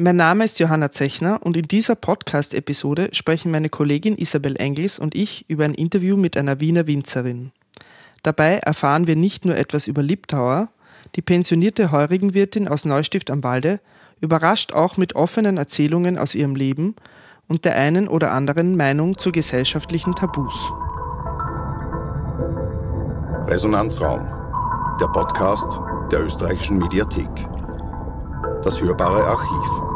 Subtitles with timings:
[0.00, 5.16] Mein Name ist Johanna Zechner und in dieser Podcast-Episode sprechen meine Kollegin Isabel Engels und
[5.16, 7.50] ich über ein Interview mit einer Wiener Winzerin.
[8.22, 10.68] Dabei erfahren wir nicht nur etwas über Liebtauer,
[11.16, 13.80] die pensionierte Heurigenwirtin aus Neustift am Walde
[14.20, 16.94] überrascht auch mit offenen Erzählungen aus ihrem Leben
[17.48, 20.54] und der einen oder anderen Meinung zu gesellschaftlichen Tabus.
[23.48, 24.28] Resonanzraum,
[25.00, 25.80] der Podcast
[26.12, 27.48] der österreichischen Mediathek.
[28.62, 29.87] Das hörbare Archiv.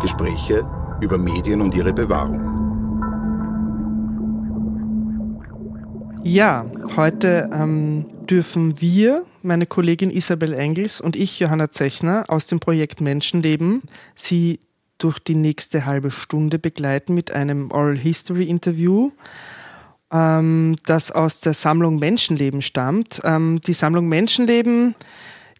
[0.00, 0.66] Gespräche
[1.02, 2.60] über Medien und ihre Bewahrung.
[6.22, 6.64] Ja,
[6.96, 13.00] heute ähm, dürfen wir, meine Kollegin Isabel Engels und ich, Johanna Zechner, aus dem Projekt
[13.00, 13.82] Menschenleben,
[14.14, 14.60] Sie
[14.98, 19.12] durch die nächste halbe Stunde begleiten mit einem Oral History Interview,
[20.12, 23.20] ähm, das aus der Sammlung Menschenleben stammt.
[23.24, 24.94] Ähm, die Sammlung Menschenleben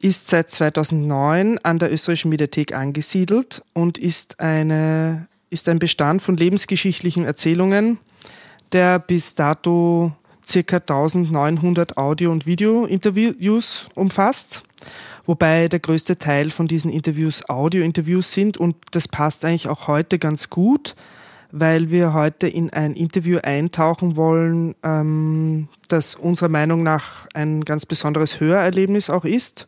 [0.01, 6.37] ist seit 2009 an der österreichischen Mediathek angesiedelt und ist, eine, ist ein Bestand von
[6.37, 7.99] lebensgeschichtlichen Erzählungen,
[8.73, 10.13] der bis dato
[10.51, 10.77] ca.
[10.77, 14.63] 1900 Audio- und Video-Interviews umfasst,
[15.27, 20.19] wobei der größte Teil von diesen Interviews Audio-Interviews sind und das passt eigentlich auch heute
[20.19, 20.97] ganz gut,
[21.53, 27.85] weil wir heute in ein Interview eintauchen wollen, ähm, das unserer Meinung nach ein ganz
[27.85, 29.67] besonderes Hörerlebnis auch ist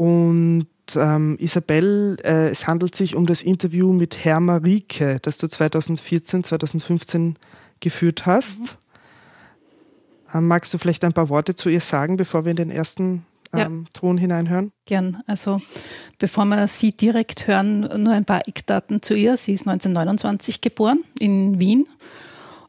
[0.00, 5.46] und ähm, Isabel, äh, es handelt sich um das Interview mit Herr Marike, das du
[5.46, 7.36] 2014, 2015
[7.80, 8.60] geführt hast.
[10.32, 10.38] Mhm.
[10.38, 13.26] Ähm, magst du vielleicht ein paar Worte zu ihr sagen, bevor wir in den ersten
[13.52, 13.90] ähm, ja.
[13.92, 14.72] Ton hineinhören?
[14.86, 15.22] Gern.
[15.26, 15.60] Also
[16.16, 19.36] bevor wir sie direkt hören, nur ein paar Eckdaten zu ihr.
[19.36, 21.84] Sie ist 1929 geboren in Wien.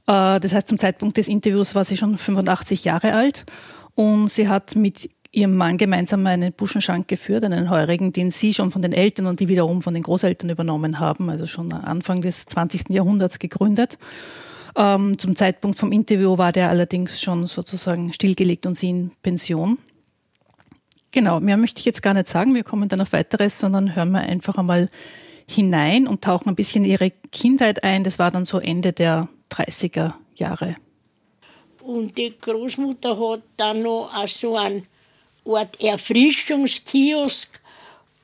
[0.05, 3.45] Äh, das heißt, zum Zeitpunkt des Interviews war sie schon 85 Jahre alt
[3.95, 8.71] und sie hat mit ihrem Mann gemeinsam einen Buschenschank geführt, einen Heurigen, den sie schon
[8.71, 12.45] von den Eltern und die wiederum von den Großeltern übernommen haben, also schon Anfang des
[12.45, 12.89] 20.
[12.89, 13.97] Jahrhunderts gegründet.
[14.75, 19.77] Ähm, zum Zeitpunkt vom Interview war der allerdings schon sozusagen stillgelegt und sie in Pension.
[21.11, 22.53] Genau, mehr möchte ich jetzt gar nicht sagen.
[22.55, 24.89] Wir kommen dann auf weiteres, sondern hören wir einfach einmal
[25.47, 28.03] hinein und tauchen ein bisschen ihre Kindheit ein.
[28.03, 30.75] Das war dann so Ende der 30er Jahre.
[31.81, 34.85] Und die Großmutter hat dann noch so einen
[35.45, 37.59] Art Erfrischungskiosk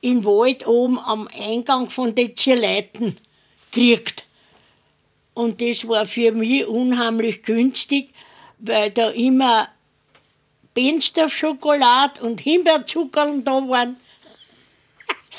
[0.00, 3.16] in Wald oben am Eingang von den Zierleiten
[3.72, 4.24] kriegt.
[5.34, 8.10] Und das war für mich unheimlich günstig,
[8.58, 9.68] weil da immer
[10.74, 13.96] Bensdorf-Schokolade und Himbeerzuckerl da waren.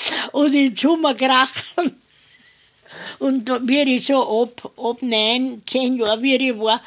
[0.32, 1.96] und in Sommerkrachen.
[3.18, 6.82] Und wie ich so ab, ab neun, zehn Jahren, wie ich war,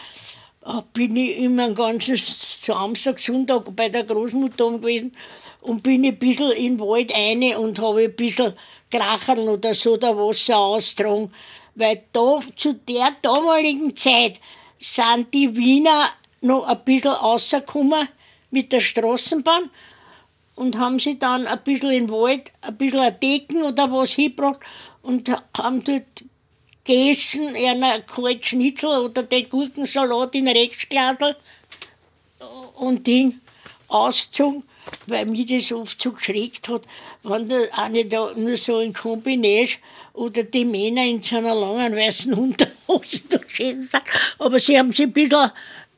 [0.93, 5.15] bin ich immer einen ganzen Samstag, Sonntag bei der Großmutter gewesen
[5.61, 8.53] und bin ein bisschen in den Wald rein und habe ein bisschen
[8.89, 11.33] Kracherl oder so der Wasser austragen.
[11.75, 14.39] Weil da, zu der damaligen Zeit
[14.77, 16.05] sind die Wiener
[16.41, 18.07] noch ein bisschen rausgekommen
[18.51, 19.69] mit der Straßenbahn
[20.55, 24.13] und haben sie dann ein bisschen in den Wald, ein bisschen ein Decken oder was
[24.13, 24.59] hingebracht
[25.01, 26.23] und haben dort
[26.83, 31.35] gegessen, einen kalten Schnitzel oder den Gurkensalat in Rechtsglasel
[32.75, 33.39] und Ding
[33.87, 34.63] ausgezogen,
[35.07, 36.83] weil mich das oft so geschreckt hat,
[37.23, 39.81] wenn da eine da nur so in Kombination
[40.13, 44.03] oder die Männer in so einer langen weißen Unterhose da gesessen sind.
[44.39, 45.51] Aber sie haben sich ein bisschen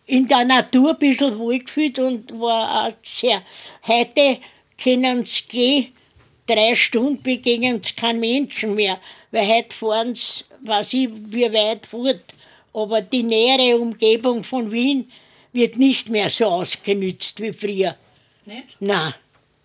[0.05, 3.41] in der Natur ein bisschen wohlgefühlt und war auch sehr.
[3.87, 4.39] Heute
[4.81, 5.93] können sie gehen,
[6.45, 8.99] drei Stunden begegnen sie keinen Menschen mehr,
[9.31, 12.21] weil heute fahren sie weiß ich, wie weit fort.
[12.73, 15.09] Aber die nähere Umgebung von Wien
[15.53, 17.95] wird nicht mehr so ausgenützt wie früher.
[18.45, 18.81] Nicht?
[18.81, 19.13] Nein,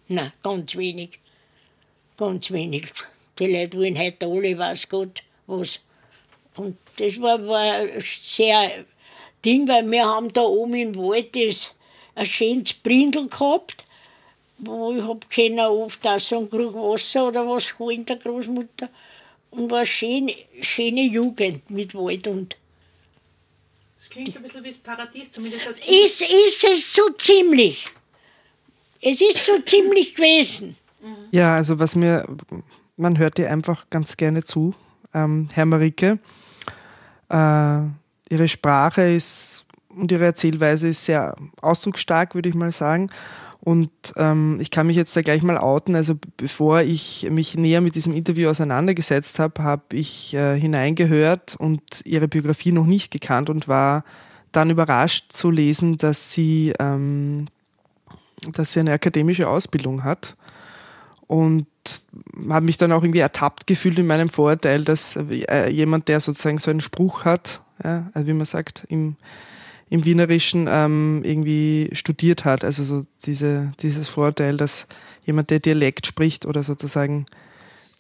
[0.09, 1.19] nein, ganz wenig.
[2.17, 2.87] Ganz wenig.
[3.39, 5.81] Die Leute wollen heute alle, weiß Gott, was.
[6.57, 8.85] Und das war, war sehr
[9.45, 11.77] Ding, weil wir haben da oben im Wald das,
[12.15, 13.85] ein schönes Brindel gehabt,
[14.59, 18.89] wo ich hab können oft auch so einen Krug Wasser oder was holen der Großmutter
[19.51, 20.31] und war schön,
[20.61, 22.57] schöne Jugend mit Wald und.
[23.97, 26.05] Das klingt ein bisschen wie das Paradies, zumindest als Kind.
[26.05, 27.85] Ist, ist es so ziemlich.
[29.03, 30.77] Es ist so ziemlich gewesen.
[31.31, 32.27] Ja, also was mir,
[32.97, 34.75] man hört dir einfach ganz gerne zu,
[35.15, 36.19] ähm, Herr Marike.
[37.29, 37.83] Äh,
[38.29, 43.11] ihre Sprache ist und ihre Erzählweise ist sehr ausdrucksstark, würde ich mal sagen.
[43.63, 45.95] Und ähm, ich kann mich jetzt da gleich mal outen.
[45.95, 51.83] Also bevor ich mich näher mit diesem Interview auseinandergesetzt habe, habe ich äh, hineingehört und
[52.05, 54.05] ihre Biografie noch nicht gekannt und war
[54.53, 57.47] dann überrascht zu lesen, dass sie, ähm,
[58.53, 60.37] dass sie eine akademische Ausbildung hat.
[61.27, 61.67] Und
[62.49, 66.59] habe mich dann auch irgendwie ertappt gefühlt in meinem Vorurteil, dass äh, jemand, der sozusagen
[66.59, 69.17] so einen Spruch hat, ja, also wie man sagt, im,
[69.91, 72.65] im Wienerischen ähm, irgendwie studiert hat.
[72.65, 74.87] Also so diese, dieses Vorurteil, dass
[75.27, 77.27] jemand, der Dialekt spricht oder sozusagen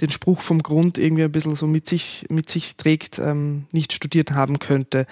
[0.00, 3.92] den Spruch vom Grund irgendwie ein bisschen so mit sich, mit sich trägt, ähm, nicht
[3.92, 5.06] studiert haben könnte.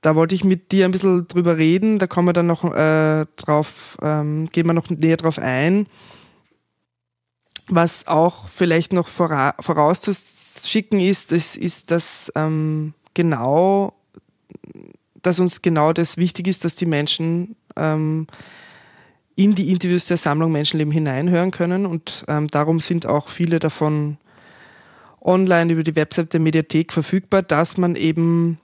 [0.00, 3.26] Da wollte ich mit dir ein bisschen drüber reden, da kommen wir dann noch äh,
[3.36, 5.86] drauf, ähm, gehen wir noch näher drauf ein.
[7.68, 13.92] Was auch vielleicht noch vora vorauszuschicken ist, ist, ist dass ähm, genau,
[15.22, 18.26] dass uns genau das wichtig ist, dass die Menschen ähm,
[19.36, 21.86] in die Interviews der Sammlung Menschenleben hineinhören können.
[21.86, 24.18] Und ähm, darum sind auch viele davon
[25.20, 28.58] online über die Website der Mediathek verfügbar, dass man eben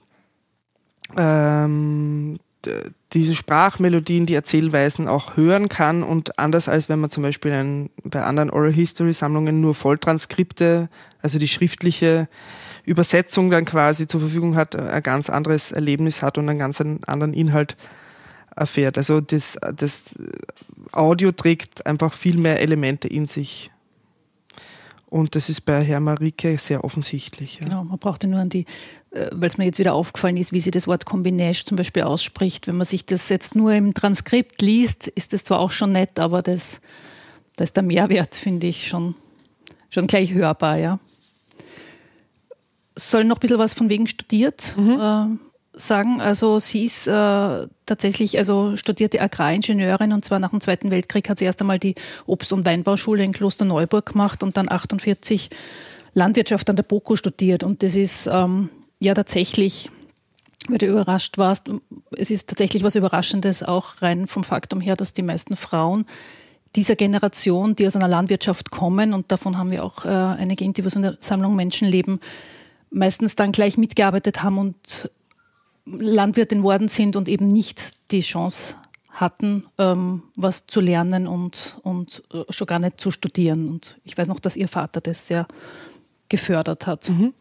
[1.16, 2.38] ähm,
[3.12, 7.90] diese Sprachmelodien, die Erzählweisen auch hören kann und anders als wenn man zum Beispiel ein,
[8.02, 10.88] bei anderen Oral History Sammlungen nur Volltranskripte,
[11.22, 12.28] also die schriftliche
[12.86, 17.34] Übersetzung dann quasi zur Verfügung hat, ein ganz anderes Erlebnis hat und einen ganz anderen
[17.34, 17.76] Inhalt
[18.54, 18.96] erfährt.
[18.96, 20.14] Also das, das
[20.92, 23.70] Audio trägt einfach viel mehr Elemente in sich.
[25.08, 27.58] Und das ist bei Herrn Marike sehr offensichtlich.
[27.60, 27.66] Ja.
[27.66, 28.66] Genau, man brauchte nur an die,
[29.12, 32.02] äh, weil es mir jetzt wieder aufgefallen ist, wie sie das Wort Kombinage zum Beispiel
[32.02, 32.66] ausspricht.
[32.66, 36.18] Wenn man sich das jetzt nur im Transkript liest, ist das zwar auch schon nett,
[36.18, 36.80] aber das,
[37.56, 39.14] da ist der Mehrwert, finde ich, schon,
[39.90, 40.98] schon gleich hörbar, ja.
[42.98, 44.74] Soll noch ein bisschen was von wegen studiert.
[44.76, 45.00] Mhm.
[45.00, 45.46] Äh,
[45.76, 46.20] sagen.
[46.20, 51.38] Also sie ist äh, tatsächlich also studierte Agraringenieurin und zwar nach dem Zweiten Weltkrieg hat
[51.38, 51.94] sie erst einmal die
[52.26, 55.50] Obst- und Weinbauschule in Klosterneuburg gemacht und dann 48
[56.14, 57.62] Landwirtschaft an der BOKU studiert.
[57.62, 59.90] Und das ist ähm, ja tatsächlich,
[60.68, 61.70] weil du überrascht warst,
[62.12, 66.06] es ist tatsächlich was Überraschendes, auch rein vom Faktum her, dass die meisten Frauen
[66.74, 70.94] dieser Generation, die aus einer Landwirtschaft kommen, und davon haben wir auch äh, einige Interviews
[70.94, 72.20] in der Sammlung Menschenleben,
[72.90, 75.10] meistens dann gleich mitgearbeitet haben und
[75.84, 78.74] Landwirtin worden sind und eben nicht die Chance
[79.10, 83.68] hatten, ähm, was zu lernen und, und äh, schon gar nicht zu studieren.
[83.68, 85.46] Und ich weiß noch, dass ihr Vater das sehr
[86.28, 87.08] gefördert hat.
[87.08, 87.32] Mhm.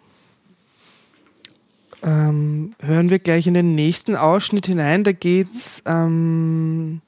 [2.04, 5.04] Ähm, hören wir gleich in den nächsten Ausschnitt hinein.
[5.04, 7.02] Da geht es ähm,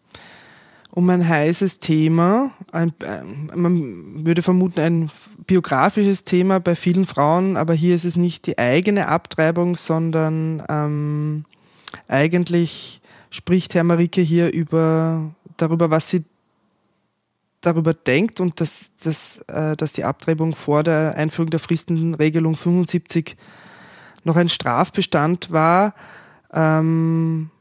[0.97, 2.49] um ein heißes Thema.
[2.71, 5.11] Ein, ein, man würde vermuten, ein
[5.45, 11.45] biografisches Thema bei vielen Frauen, aber hier ist es nicht die eigene Abtreibung, sondern ähm,
[12.07, 12.99] eigentlich
[13.29, 16.25] spricht Herr Marike hier über, darüber, was sie
[17.61, 23.37] darüber denkt und dass, dass, äh, dass die Abtreibung vor der Einführung der Fristenregelung 75
[24.23, 25.93] noch ein Strafbestand war.
[26.51, 27.51] Ähm,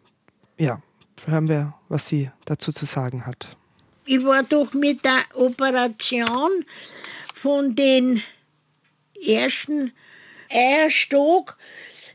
[0.57, 0.81] ja,
[1.27, 3.49] hören wir, was sie dazu zu sagen hat.
[4.05, 6.65] Ich war doch mit der Operation
[7.35, 8.23] von den
[9.25, 9.93] ersten
[10.49, 11.57] Eierstock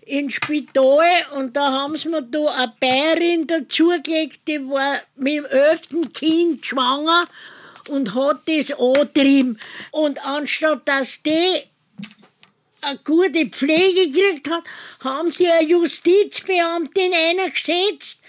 [0.06, 1.06] ins Spital
[1.38, 6.66] und da haben sie mir da eine Bayerin dazugelegt, die war mit dem elften Kind
[6.66, 7.26] schwanger
[7.90, 9.60] und hat das angetrieben.
[9.92, 11.62] Und anstatt dass die
[12.82, 14.64] eine gute Pflege gekriegt hat,
[15.04, 18.22] haben sie eine Justizbeamtin eingesetzt,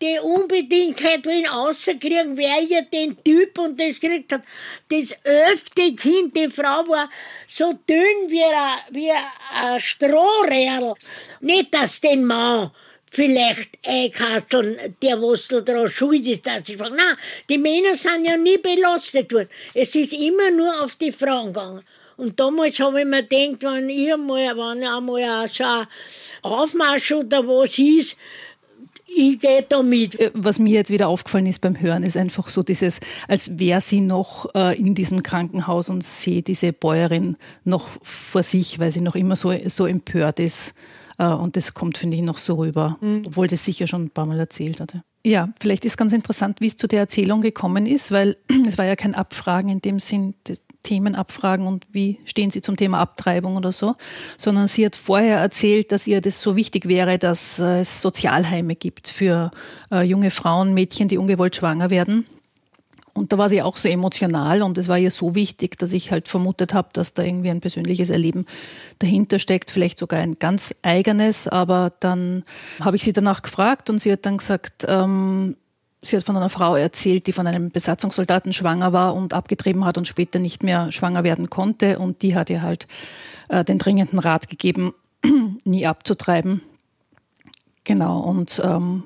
[0.00, 4.42] die unbedingt hätte wollen rauskriegen, wer ihr den Typ und das gekriegt hat.
[4.88, 7.10] Das elfte Kind, die Frau war
[7.46, 10.94] so dünn wie ein, wie ein Strohrädel.
[11.40, 12.70] Nicht, dass den Mann
[13.10, 16.96] vielleicht einkasteln, der was da daran schuld ist, dass sie fragen.
[16.96, 17.16] Nein,
[17.48, 19.48] die Männer sind ja nie belastet worden.
[19.74, 21.84] Es ist immer nur auf die Frauen gegangen.
[22.16, 25.86] Und damals habe ich mir gedacht, wenn ich einmal, wenn einmal so ein
[26.42, 28.16] Aufmarsch oder was ist,
[29.16, 29.80] ich gehe da.
[29.80, 33.80] Äh, was mir jetzt wieder aufgefallen ist beim Hören, ist einfach so dieses, als wäre
[33.80, 39.00] sie noch äh, in diesem Krankenhaus und sehe diese Bäuerin noch vor sich, weil sie
[39.00, 40.74] noch immer so, so empört ist.
[41.20, 43.22] Äh, und das kommt, finde ich, noch so rüber, mhm.
[43.26, 45.02] obwohl das sicher schon ein paar Mal erzählt hatte.
[45.24, 48.86] Ja, vielleicht ist ganz interessant, wie es zu der Erzählung gekommen ist, weil es war
[48.86, 50.34] ja kein Abfragen in dem Sinn,
[50.82, 53.96] Themen abfragen und wie stehen Sie zum Thema Abtreibung oder so,
[54.38, 59.10] sondern sie hat vorher erzählt, dass ihr das so wichtig wäre, dass es Sozialheime gibt
[59.10, 59.50] für
[59.92, 62.24] äh, junge Frauen, Mädchen, die ungewollt schwanger werden
[63.14, 66.12] und da war sie auch so emotional und es war ihr so wichtig, dass ich
[66.12, 68.46] halt vermutet habe, dass da irgendwie ein persönliches Erleben
[69.00, 71.48] dahinter steckt, vielleicht sogar ein ganz eigenes.
[71.48, 72.44] Aber dann
[72.80, 75.56] habe ich sie danach gefragt und sie hat dann gesagt, ähm,
[76.02, 79.98] sie hat von einer Frau erzählt, die von einem Besatzungssoldaten schwanger war und abgetrieben hat
[79.98, 81.98] und später nicht mehr schwanger werden konnte.
[81.98, 82.86] Und die hat ihr halt
[83.48, 84.94] äh, den dringenden Rat gegeben,
[85.64, 86.62] nie abzutreiben.
[87.82, 89.02] Genau, und ähm,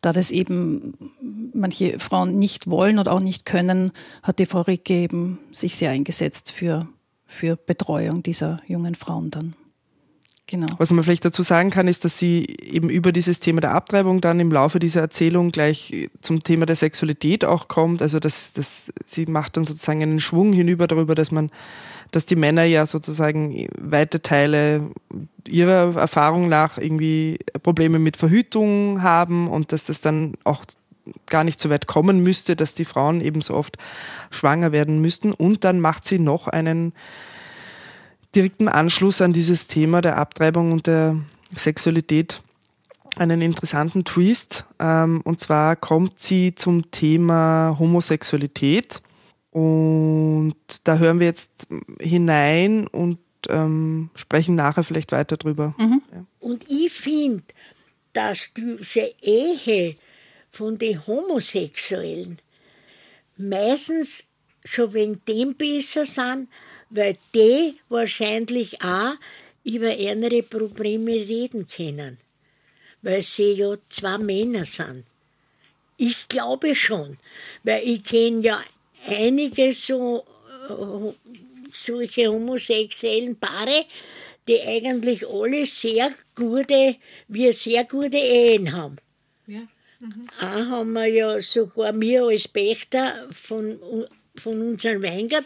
[0.00, 0.94] da das eben
[1.52, 3.92] manche Frauen nicht wollen und auch nicht können,
[4.22, 6.88] hat die Frau Ricke eben sich sehr eingesetzt für,
[7.26, 9.54] für Betreuung dieser jungen Frauen dann.
[10.50, 10.66] Genau.
[10.78, 14.20] Was man vielleicht dazu sagen kann, ist, dass sie eben über dieses Thema der Abtreibung
[14.20, 18.02] dann im Laufe dieser Erzählung gleich zum Thema der Sexualität auch kommt.
[18.02, 21.50] Also dass, dass sie macht dann sozusagen einen Schwung hinüber darüber, dass man,
[22.10, 24.90] dass die Männer ja sozusagen weite Teile
[25.46, 30.64] ihrer Erfahrung nach irgendwie Probleme mit Verhütung haben und dass das dann auch
[31.26, 33.76] gar nicht so weit kommen müsste, dass die Frauen eben so oft
[34.30, 35.32] schwanger werden müssten.
[35.32, 36.92] Und dann macht sie noch einen
[38.34, 41.16] direkten Anschluss an dieses Thema der Abtreibung und der
[41.56, 42.42] Sexualität
[43.16, 44.66] einen interessanten Twist.
[44.78, 49.02] Ähm, und zwar kommt sie zum Thema Homosexualität.
[49.50, 51.66] Und da hören wir jetzt
[52.00, 53.18] hinein und
[53.50, 55.74] ähm, sprechen nachher vielleicht weiter drüber.
[55.78, 56.02] Mhm.
[56.12, 56.24] Ja.
[56.40, 57.44] Und ich finde,
[58.12, 59.96] dass diese Ehe
[60.50, 62.38] von den Homosexuellen
[63.36, 64.24] meistens
[64.64, 66.48] schon wegen dem besser sind,
[66.90, 69.14] weil die wahrscheinlich auch
[69.64, 72.18] über andere Probleme reden können,
[73.02, 75.04] weil sie ja zwei Männer sind.
[75.96, 77.18] Ich glaube schon,
[77.62, 78.60] weil ich kenne ja
[79.06, 80.24] einige so
[80.68, 81.12] äh,
[81.72, 83.84] solche homosexuellen Paare,
[84.48, 86.96] die eigentlich alle sehr gute,
[87.28, 88.96] wir sehr gute Ehen haben.
[89.46, 89.60] Ja.
[90.00, 90.28] Mhm.
[90.38, 93.78] Auch haben wir ja sogar mir als Pächter von,
[94.36, 95.44] von unserem Weingart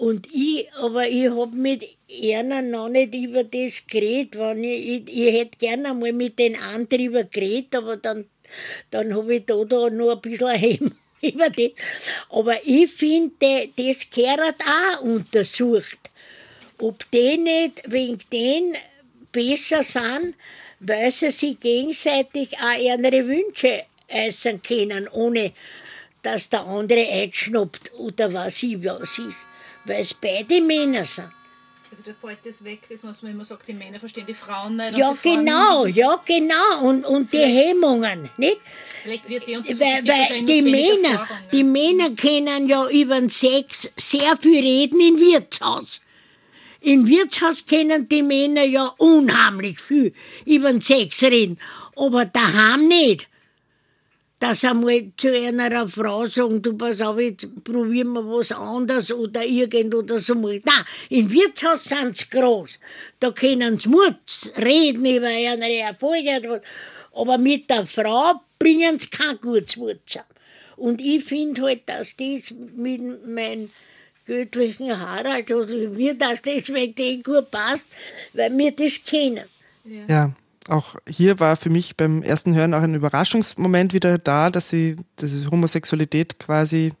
[0.00, 4.38] und ich, aber ich habe mit einer noch nicht über das geredet.
[4.38, 8.24] Wenn ich, ich, ich hätte gerne mal mit den anderen drüber geredet, aber dann,
[8.90, 11.70] dann habe ich da, da noch ein bisschen Heim über das.
[12.30, 15.98] Aber ich finde, das gehört auch untersucht.
[16.78, 18.76] Ob die nicht wegen den
[19.32, 20.34] besser sind,
[20.80, 25.52] weil sie sich gegenseitig auch ihre Wünsche äußern können, ohne
[26.22, 29.46] dass der andere einschnappt oder was ich was ist
[29.84, 31.30] weil es beide Männer sind.
[31.90, 34.76] Also da fällt das weg, das was man immer sagt, die Männer verstehen die Frauen
[34.76, 34.96] nicht.
[34.96, 36.84] Ja, genau, ja, genau.
[36.84, 38.58] Und, und die Hemmungen, nicht?
[39.02, 43.90] Vielleicht wird sie untersucht, Weil, weil die Männer, die Männer können ja über den Sex
[43.96, 46.00] sehr viel reden im Wirtshaus.
[46.80, 50.14] Im Wirtshaus können die Männer ja unheimlich viel
[50.46, 51.58] über den Sex reden,
[51.96, 53.29] aber daheim nicht
[54.40, 59.44] dass einmal zu einer Frau sagen, du pass auf, jetzt probieren wir was anderes oder
[59.44, 60.60] irgend oder so mal.
[60.64, 62.80] Nein, im Wirtshaus sind sie groß.
[63.20, 64.16] Da können sie Mut
[64.56, 66.62] reden über ihre Erfolge.
[67.12, 70.26] Aber mit der Frau bringen sie kein gutes Wort zusammen.
[70.76, 73.70] Und ich finde halt, dass das mit meinem
[74.24, 77.86] göttlichen Harald, also mir, dass das mit denen gut passt,
[78.32, 79.44] weil wir das kennen.
[79.84, 80.04] Ja.
[80.08, 80.32] ja
[80.70, 84.96] auch hier war für mich beim ersten Hören auch ein Überraschungsmoment wieder da, dass sie
[85.16, 86.92] dass Homosexualität quasi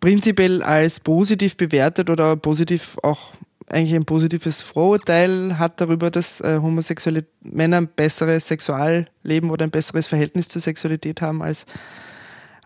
[0.00, 3.32] prinzipiell als positiv bewertet oder positiv auch
[3.68, 9.70] eigentlich ein positives Vorurteil hat darüber, dass äh, homosexuelle Männer ein besseres Sexualleben oder ein
[9.70, 11.66] besseres Verhältnis zur Sexualität haben als,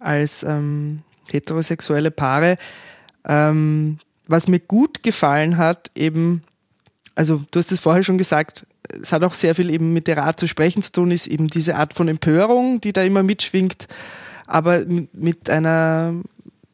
[0.00, 2.56] als ähm, heterosexuelle Paare.
[3.26, 6.42] Ähm, was mir gut gefallen hat, eben,
[7.14, 8.66] also du hast es vorher schon gesagt,
[9.00, 11.48] es hat auch sehr viel eben mit der Art zu sprechen zu tun, ist eben
[11.48, 13.86] diese Art von Empörung, die da immer mitschwingt,
[14.46, 16.14] aber mit einer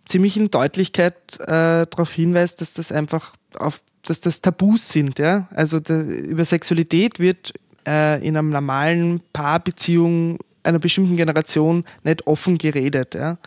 [0.06, 5.18] ziemlichen Deutlichkeit äh, darauf hinweist, dass das einfach auf, dass das Tabus sind.
[5.18, 5.48] Ja?
[5.54, 7.52] Also der, über Sexualität wird
[7.86, 13.14] äh, in einer normalen Paarbeziehung einer bestimmten Generation nicht offen geredet.
[13.14, 13.38] Ja?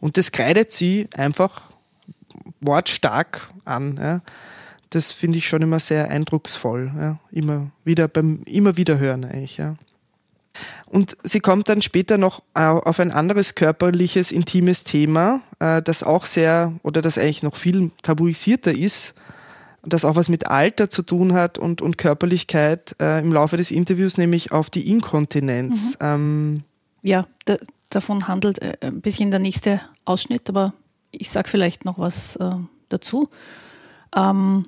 [0.00, 1.62] Und das kreidet sie einfach
[2.60, 3.96] wortstark an.
[3.96, 4.20] Ja?
[4.94, 6.92] Das finde ich schon immer sehr eindrucksvoll.
[6.98, 7.18] Ja.
[7.30, 9.56] Immer wieder beim immer wieder hören eigentlich.
[9.56, 9.76] Ja.
[10.86, 16.26] Und sie kommt dann später noch auf ein anderes körperliches, intimes Thema, äh, das auch
[16.26, 19.14] sehr oder das eigentlich noch viel tabuisierter ist,
[19.82, 23.70] das auch was mit Alter zu tun hat und, und Körperlichkeit äh, im Laufe des
[23.70, 25.94] Interviews, nämlich auf die Inkontinenz.
[25.94, 26.06] Mhm.
[26.06, 26.62] Ähm,
[27.00, 27.56] ja, da,
[27.88, 30.74] davon handelt äh, ein bisschen der nächste Ausschnitt, aber
[31.10, 32.50] ich sage vielleicht noch was äh,
[32.90, 33.30] dazu.
[34.14, 34.66] Ähm,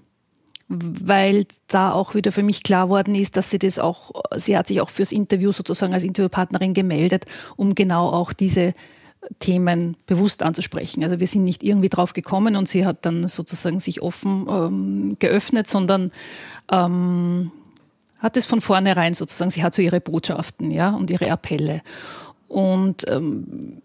[0.68, 4.66] weil da auch wieder für mich klar worden ist, dass sie das auch, sie hat
[4.66, 8.74] sich auch fürs Interview sozusagen als Interviewpartnerin gemeldet, um genau auch diese
[9.38, 11.02] Themen bewusst anzusprechen.
[11.02, 15.16] Also wir sind nicht irgendwie drauf gekommen und sie hat dann sozusagen sich offen ähm,
[15.18, 16.12] geöffnet, sondern
[16.70, 17.50] ähm,
[18.18, 21.82] hat es von vornherein sozusagen, sie hat so ihre Botschaften ja, und ihre Appelle.
[22.48, 23.82] Und ähm,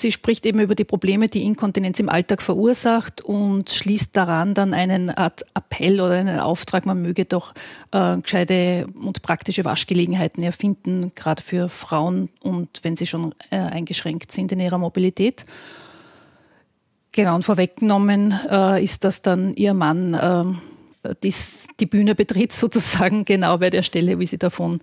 [0.00, 4.74] sie spricht eben über die Probleme, die Inkontinenz im Alltag verursacht und schließt daran dann
[4.74, 7.54] einen Art Appell oder einen Auftrag, man möge doch
[7.92, 14.32] äh, gescheite und praktische Waschgelegenheiten erfinden, gerade für Frauen und wenn sie schon äh, eingeschränkt
[14.32, 15.46] sind in ihrer Mobilität.
[17.12, 20.14] Genau, und vorweggenommen äh, ist, dass dann ihr Mann
[21.04, 24.80] äh, dies, die Bühne betritt, sozusagen genau bei der Stelle, wie sie davon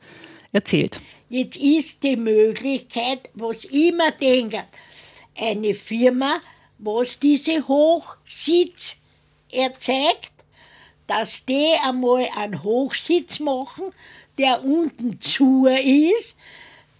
[0.52, 1.02] erzählt.
[1.30, 4.62] Jetzt ist die Möglichkeit, was immer denken,
[5.38, 6.40] eine Firma,
[6.78, 9.02] was diese Hochsitz
[9.52, 10.34] erzeugt,
[11.08, 13.86] dass die einmal einen Hochsitz machen,
[14.38, 16.38] der unten zu ist,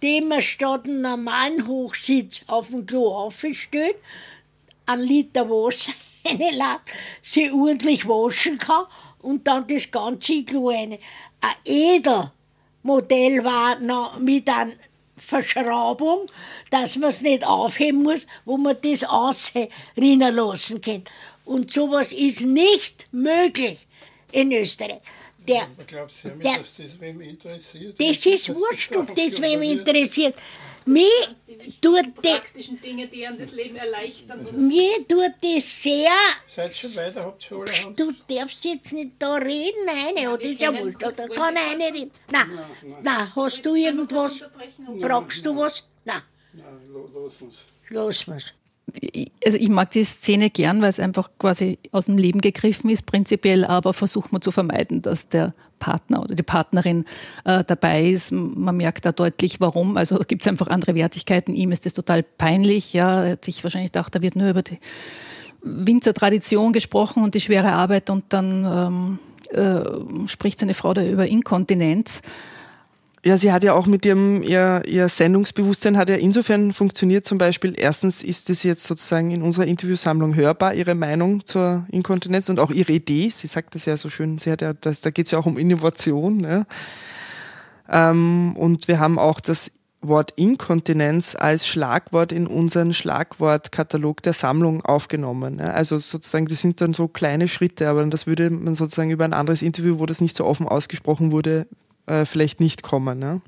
[0.02, 3.96] den man statt einem normalen Hochsitz auf dem Klo aufstellt
[4.86, 5.92] ein Liter Wasser
[6.24, 6.80] reinlässt,
[7.22, 8.86] sie ordentlich waschen kann
[9.20, 10.98] und dann das ganze Klo rein.
[11.40, 14.72] Ein Edelmodell war noch mit einer
[15.22, 16.26] Verschraubung,
[16.70, 21.04] dass man es nicht aufheben muss, wo man das ausrinnen lassen kann.
[21.44, 23.86] Und sowas ist nicht möglich
[24.32, 25.00] in Österreich.
[25.48, 28.00] Der, der, das, das wem interessiert?
[28.00, 30.36] Das ist wurscht, ob das wem interessiert.
[30.84, 31.06] Mir
[31.80, 34.46] tut die praktischen Dinge, die einem das Leben erleichtern.
[34.68, 36.10] Mir tut das sehr.
[36.46, 37.98] Seid schon weiter, habt schon alle Hand.
[37.98, 42.10] Du darfst jetzt nicht da reden, nein, oder ist ja wohl, da kann eine reden.
[42.30, 42.48] Nein,
[42.82, 44.44] nein, nein, hast du irgendwas?
[45.00, 45.86] Brauchst du was?
[46.04, 46.22] Nein.
[46.52, 47.64] Nein, los uns.
[47.88, 48.54] Los uns
[49.44, 53.06] also ich mag die Szene gern, weil es einfach quasi aus dem Leben gegriffen ist,
[53.06, 57.04] prinzipiell, aber versucht man zu vermeiden, dass der Partner oder die Partnerin
[57.44, 58.30] äh, dabei ist.
[58.30, 59.96] Man merkt da deutlich, warum.
[59.96, 61.54] Also gibt es einfach andere Wertigkeiten.
[61.54, 62.92] Ihm ist das total peinlich.
[62.92, 64.78] Ja, er hat sich wahrscheinlich gedacht, da wird nur über die
[65.62, 69.18] Winzertradition gesprochen und die schwere Arbeit und dann
[69.54, 72.22] ähm, äh, spricht seine Frau da über Inkontinenz.
[73.24, 77.24] Ja, sie hat ja auch mit ihrem, ihr, ihr Sendungsbewusstsein hat ja insofern funktioniert.
[77.24, 82.48] Zum Beispiel, erstens ist es jetzt sozusagen in unserer Interviewsammlung hörbar, ihre Meinung zur Inkontinenz
[82.48, 83.30] und auch ihre Idee.
[83.32, 85.46] Sie sagt das ja so schön, sie hat ja, das, da geht es ja auch
[85.46, 86.40] um Innovation.
[86.40, 86.66] Ja.
[87.88, 94.84] Ähm, und wir haben auch das Wort Inkontinenz als Schlagwort in unseren Schlagwortkatalog der Sammlung
[94.84, 95.60] aufgenommen.
[95.60, 99.32] Also sozusagen, das sind dann so kleine Schritte, aber das würde man sozusagen über ein
[99.32, 101.68] anderes Interview, wo das nicht so offen ausgesprochen wurde,
[102.06, 103.18] äh, vielleicht nicht kommen.
[103.18, 103.40] Ne?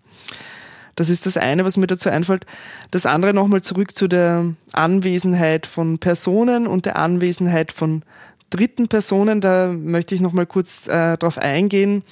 [0.97, 2.47] Das ist das eine, was mir dazu einfällt.
[2.91, 8.03] Das andere nochmal zurück zu der Anwesenheit von Personen und der Anwesenheit von
[8.51, 9.41] dritten Personen.
[9.41, 12.03] Da möchte ich nochmal kurz äh, drauf eingehen.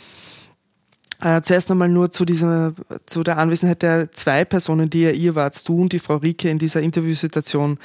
[1.20, 2.74] Äh, zuerst nochmal nur zu dieser,
[3.06, 6.50] zu der Anwesenheit der zwei Personen, die ihr ihr wart, du und die Frau Rike
[6.50, 7.78] in dieser Interviewsituation.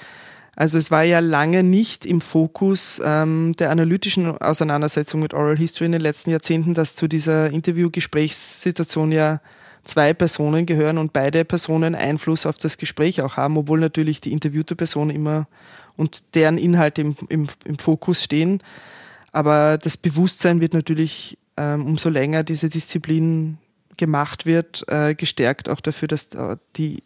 [0.60, 5.86] Also es war ja lange nicht im Fokus ähm, der analytischen Auseinandersetzung mit Oral History
[5.86, 9.40] in den letzten Jahrzehnten, dass zu dieser Interview-Gesprächssituation ja
[9.84, 14.32] zwei Personen gehören und beide Personen Einfluss auf das Gespräch auch haben, obwohl natürlich die
[14.32, 15.48] interviewte Person immer
[15.96, 18.64] und deren Inhalte im, im, im Fokus stehen.
[19.32, 23.60] Aber das Bewusstsein wird natürlich, ähm, umso länger diese Disziplin
[23.96, 26.98] gemacht wird, äh, gestärkt auch dafür, dass äh, die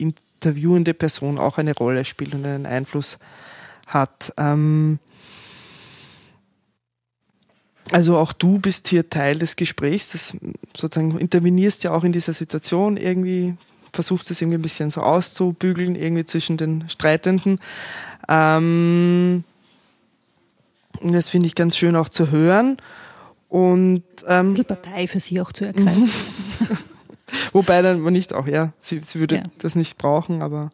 [0.41, 3.19] interviewende Person auch eine Rolle spielt und einen Einfluss
[3.86, 4.34] hat.
[4.38, 4.97] Ähm
[7.91, 10.34] also auch du bist hier Teil des Gesprächs, das
[10.75, 13.56] sozusagen intervenierst ja auch in dieser Situation irgendwie,
[13.93, 17.60] versuchst es irgendwie ein bisschen so auszubügeln, irgendwie zwischen den Streitenden.
[18.27, 19.43] Ähm
[21.04, 22.77] das finde ich ganz schön auch zu hören.
[23.49, 26.10] Und, ähm, die Partei für sie auch zu ergreifen.
[27.54, 29.44] Wobei dann man nicht auch, ja, sie, sie würde ja.
[29.60, 30.72] das nicht brauchen, aber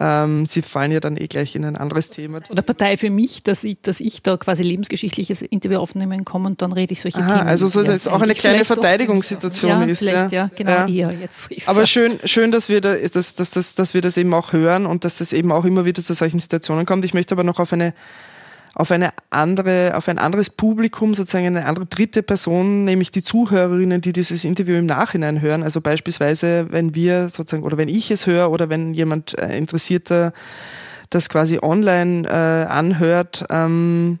[0.00, 2.40] ähm, sie fallen ja dann eh gleich in ein anderes Thema.
[2.48, 6.62] Oder Partei für mich, dass ich, dass ich da quasi lebensgeschichtliches Interview aufnehmen komme und
[6.62, 7.48] dann rede ich solche Aha, Themen.
[7.48, 9.98] Also so ist jetzt auch eine kleine Verteidigungssituation ja, ist.
[9.98, 10.70] Vielleicht, ja, ja genau.
[10.70, 11.10] Ja.
[11.10, 14.32] Eher jetzt, Aber schön, schön, dass wir, da, dass, dass, dass, dass wir das eben
[14.34, 17.04] auch hören und dass das eben auch immer wieder zu solchen Situationen kommt.
[17.04, 17.92] Ich möchte aber noch auf eine
[18.78, 24.00] auf eine andere, auf ein anderes Publikum, sozusagen eine andere dritte Person, nämlich die Zuhörerinnen,
[24.00, 25.64] die dieses Interview im Nachhinein hören.
[25.64, 30.32] Also beispielsweise, wenn wir sozusagen oder wenn ich es höre oder wenn jemand äh, Interessierter
[31.10, 34.20] das quasi online äh, anhört, ähm,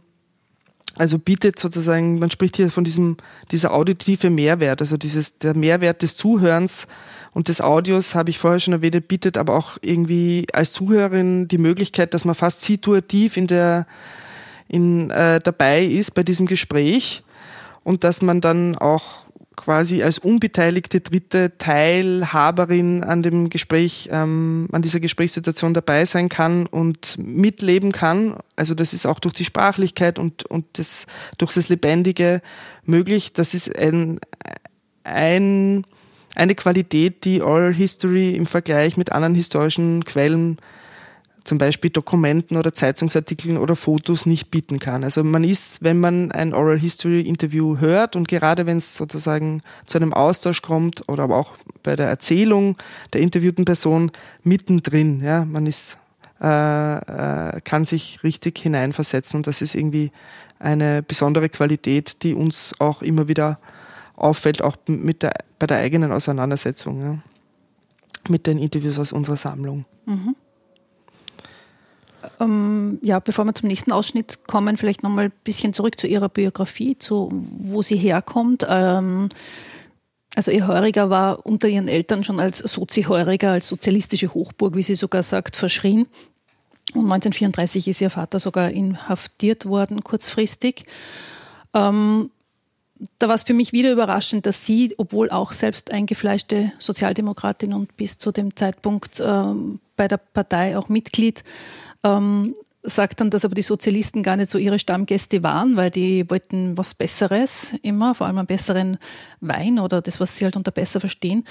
[0.96, 3.16] also bietet sozusagen, man spricht hier von diesem,
[3.52, 6.88] dieser auditive Mehrwert, also dieses, der Mehrwert des Zuhörens
[7.32, 11.58] und des Audios, habe ich vorher schon erwähnt, bietet aber auch irgendwie als Zuhörerin die
[11.58, 13.86] Möglichkeit, dass man fast situativ in der,
[14.68, 17.22] in, äh, dabei ist bei diesem Gespräch
[17.84, 19.28] und dass man dann auch
[19.58, 26.66] quasi als unbeteiligte dritte Teilhaberin an dem Gespräch, ähm, an dieser Gesprächssituation dabei sein kann
[26.66, 28.36] und mitleben kann.
[28.56, 31.06] Also das ist auch durch die Sprachlichkeit und, und das,
[31.38, 32.40] durch das Lebendige
[32.84, 33.32] möglich.
[33.32, 34.20] Das ist ein,
[35.02, 35.84] ein,
[36.36, 40.58] eine Qualität, die Oral History im Vergleich mit anderen historischen Quellen
[41.44, 45.04] zum Beispiel Dokumenten oder Zeitungsartikeln oder Fotos nicht bieten kann.
[45.04, 49.62] Also man ist, wenn man ein Oral History Interview hört und gerade wenn es sozusagen
[49.86, 52.76] zu einem Austausch kommt oder aber auch bei der Erzählung
[53.12, 54.10] der interviewten Person
[54.42, 55.96] mittendrin, ja, man ist,
[56.40, 60.12] äh, äh, kann sich richtig hineinversetzen und das ist irgendwie
[60.58, 63.58] eine besondere Qualität, die uns auch immer wieder
[64.16, 67.18] auffällt, auch mit der, bei der eigenen Auseinandersetzung ja,
[68.28, 69.84] mit den Interviews aus unserer Sammlung.
[70.06, 70.34] Mhm.
[72.40, 76.28] Ähm, ja, bevor wir zum nächsten Ausschnitt kommen, vielleicht nochmal ein bisschen zurück zu Ihrer
[76.28, 78.66] Biografie, zu wo sie herkommt.
[78.68, 79.28] Ähm,
[80.34, 84.94] also Ihr Heuriger war unter Ihren Eltern schon als Sozi-Heuriger, als sozialistische Hochburg, wie sie
[84.94, 86.06] sogar sagt, verschrien.
[86.94, 90.86] Und 1934 ist Ihr Vater sogar inhaftiert worden, kurzfristig.
[91.74, 92.30] Ähm,
[93.18, 97.96] da war es für mich wieder überraschend, dass sie, obwohl auch selbst eingefleischte Sozialdemokratin und
[97.96, 101.44] bis zu dem Zeitpunkt ähm, bei der Partei auch Mitglied,
[102.04, 106.28] ähm, sagt dann, dass aber die Sozialisten gar nicht so ihre Stammgäste waren, weil die
[106.30, 108.98] wollten was Besseres immer, vor allem einen besseren
[109.40, 111.44] Wein oder das, was sie halt unter besser verstehen.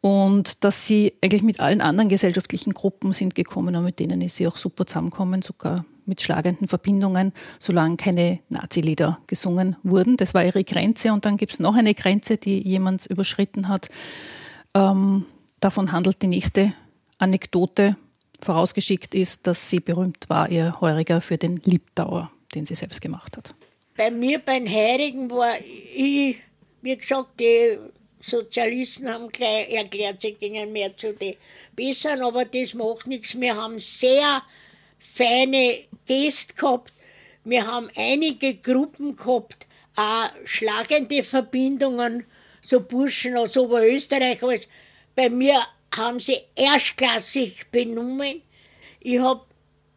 [0.00, 4.36] Und dass sie eigentlich mit allen anderen gesellschaftlichen Gruppen sind gekommen und mit denen ist
[4.36, 10.16] sie auch super zusammengekommen, sogar mit schlagenden Verbindungen, solange keine Nazi-Lieder gesungen wurden.
[10.16, 11.12] Das war ihre Grenze.
[11.12, 13.88] Und dann gibt es noch eine Grenze, die jemand überschritten hat.
[14.74, 15.26] Ähm,
[15.60, 16.72] davon handelt die nächste
[17.18, 17.96] Anekdote
[18.44, 23.36] vorausgeschickt ist, dass sie berühmt war, ihr Heuriger für den Liebdauer, den sie selbst gemacht
[23.36, 23.54] hat.
[23.96, 25.54] Bei mir beim Heurigen war
[25.94, 26.36] ich,
[26.82, 27.78] wie gesagt, die
[28.20, 31.36] Sozialisten haben gleich erklärt, sie gingen mehr zu den
[31.74, 33.38] Besseren, aber das macht nichts.
[33.38, 34.42] Wir haben sehr
[34.98, 36.92] feine Gäste gehabt.
[37.44, 42.24] Wir haben einige Gruppen gehabt, auch schlagende Verbindungen,
[42.60, 44.38] so Burschen aus Oberösterreich.
[45.16, 45.58] Bei mir
[45.96, 48.42] haben sie erstklassig benommen.
[49.00, 49.44] Ich habe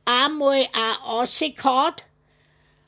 [0.05, 1.93] einmal auch rausgehauen,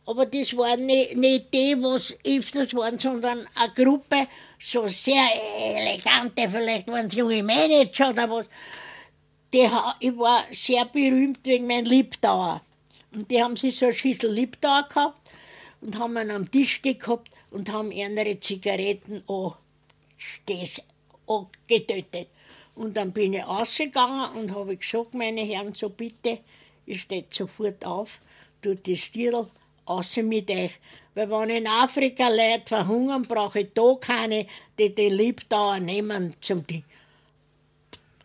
[0.05, 4.27] aber das waren nicht, nicht die, was öfters waren, sondern eine Gruppe,
[4.59, 5.25] so sehr
[5.59, 8.49] elegante, vielleicht waren es junge Manager oder was.
[9.53, 9.67] Die,
[9.99, 12.61] ich war sehr berühmt wegen meinem Liebdauer.
[13.13, 15.21] Und die haben sich so eine Schüssel Liebdauer gehabt
[15.81, 19.23] und haben ihn am Tisch gehabt und haben ihre Zigaretten
[21.67, 22.27] getötet.
[22.75, 26.39] Und dann bin ich rausgegangen und habe gesagt, meine Herren, so bitte,
[26.85, 28.19] ich steht sofort auf,
[28.61, 29.47] tut das Tierl
[29.87, 30.79] raus mit euch.
[31.13, 34.45] Weil wenn in Afrika Leute verhungern, brauche ich da keine,
[34.77, 36.83] die die Liebdauer nehmen zum die.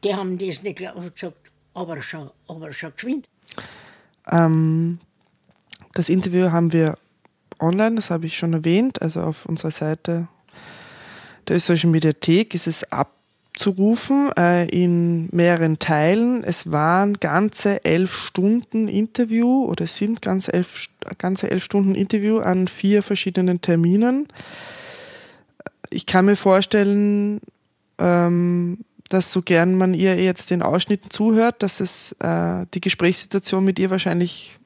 [0.03, 1.37] Die haben das nicht gesagt,
[1.75, 3.29] aber schon, aber schon geschwind.
[4.27, 4.99] Ähm,
[5.93, 6.99] das Interview haben wir
[7.61, 10.29] online, das habe ich schon erwähnt, also auf unserer Seite
[11.47, 13.20] der österreichischen Mediathek ist es ab
[13.53, 16.45] abzurufen äh, in mehreren Teilen.
[16.45, 20.87] Es waren ganze elf Stunden Interview oder es sind ganze elf,
[21.19, 24.29] ganze elf Stunden Interview an vier verschiedenen Terminen.
[25.91, 27.41] Ich kann mir vorstellen,
[27.99, 33.65] ähm, dass so gern man ihr jetzt den Ausschnitten zuhört, dass es äh, die Gesprächssituation
[33.65, 34.59] mit ihr wahrscheinlich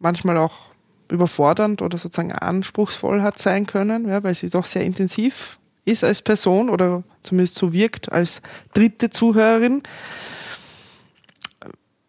[0.00, 0.72] manchmal auch
[1.08, 6.20] überfordernd oder sozusagen anspruchsvoll hat sein können, ja, weil sie doch sehr intensiv ist als
[6.20, 8.42] Person oder zumindest so wirkt als
[8.74, 9.82] dritte Zuhörerin.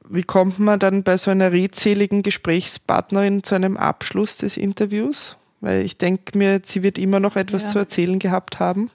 [0.09, 5.37] Wie kommt man dann bei so einer redseligen Gesprächspartnerin zu einem Abschluss des Interviews?
[5.61, 7.69] Weil ich denke mir, sie wird immer noch etwas ja.
[7.69, 8.89] zu erzählen gehabt haben.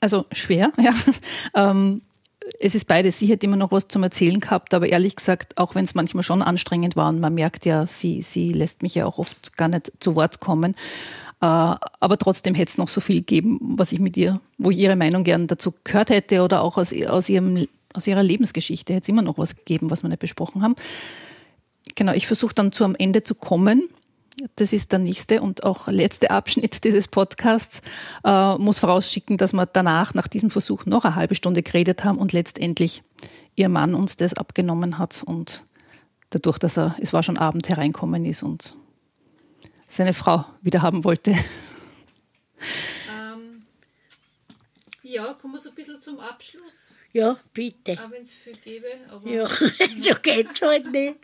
[0.00, 0.94] Also schwer, ja.
[1.54, 2.02] Ähm,
[2.58, 3.18] es ist beides.
[3.18, 6.24] Sie hätte immer noch was zum Erzählen gehabt, aber ehrlich gesagt, auch wenn es manchmal
[6.24, 9.68] schon anstrengend war und man merkt ja, sie, sie lässt mich ja auch oft gar
[9.68, 10.74] nicht zu Wort kommen.
[11.40, 14.78] Äh, aber trotzdem hätte es noch so viel gegeben, was ich mit ihr, wo ich
[14.78, 19.04] ihre Meinung gern dazu gehört hätte oder auch aus, aus, ihrem, aus ihrer Lebensgeschichte hätte
[19.04, 20.74] es immer noch was gegeben, was wir nicht besprochen haben.
[21.94, 23.88] Genau, ich versuche dann zu am Ende zu kommen.
[24.56, 27.80] Das ist der nächste und auch letzte Abschnitt dieses Podcasts.
[28.22, 32.18] Äh, muss vorausschicken, dass wir danach, nach diesem Versuch, noch eine halbe Stunde geredet haben
[32.18, 33.02] und letztendlich
[33.56, 35.64] ihr Mann uns das abgenommen hat und
[36.30, 38.76] dadurch, dass er, es war schon Abend hereinkommen ist und
[39.90, 41.32] seine Frau wieder haben wollte.
[43.10, 43.62] Ähm,
[45.02, 46.96] ja, kommen wir so ein bisschen zum Abschluss.
[47.12, 47.92] Ja, bitte.
[47.92, 48.86] Auch wenn es viel gäbe.
[49.10, 51.16] Aber ja, so geht es halt nicht.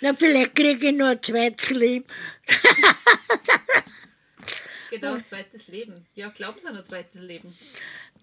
[0.00, 2.06] Na, vielleicht kriege ich noch ein zweites Leben.
[4.90, 6.06] genau, ein zweites Leben.
[6.14, 7.54] Ja, glauben Sie an ein zweites Leben?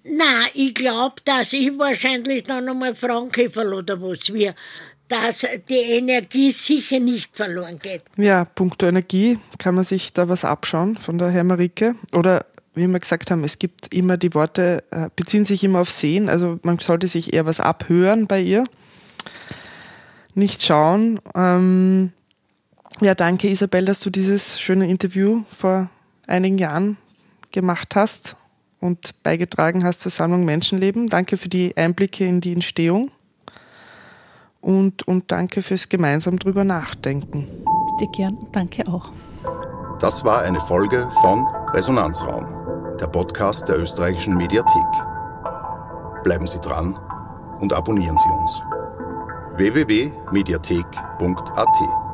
[0.03, 4.55] Nein, ich glaube, dass ich wahrscheinlich dann nochmal Frankheferl oder was wir
[5.09, 8.03] dass die Energie sicher nicht verloren geht.
[8.15, 11.95] Ja, punkto Energie kann man sich da was abschauen von der Herr Marike.
[12.13, 12.45] Oder
[12.75, 16.29] wie wir gesagt haben, es gibt immer die Worte, äh, beziehen sich immer auf Sehen,
[16.29, 18.63] also man sollte sich eher was abhören bei ihr.
[20.35, 21.19] nicht schauen.
[21.35, 22.13] Ähm,
[23.01, 25.89] ja, danke Isabel, dass du dieses schöne Interview vor
[26.27, 26.97] einigen Jahren
[27.51, 28.35] gemacht hast
[28.79, 31.07] und beigetragen hast zur Sammlung Menschenleben.
[31.07, 33.11] Danke für die Einblicke in die Entstehung
[34.61, 37.45] und, und danke fürs gemeinsam drüber nachdenken.
[37.97, 39.11] Bitte gern, danke auch.
[39.99, 44.87] Das war eine Folge von Resonanzraum, der Podcast der österreichischen Mediathek.
[46.23, 46.97] Bleiben Sie dran
[47.59, 48.63] und abonnieren Sie uns.
[49.57, 52.08] www.mediathek.at